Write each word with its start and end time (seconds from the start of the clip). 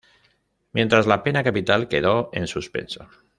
Mientras, 0.71 1.05
la 1.05 1.21
pena 1.21 1.43
capital 1.43 1.87
quedó 1.87 2.31
en 2.33 2.47
suspenso. 2.47 3.07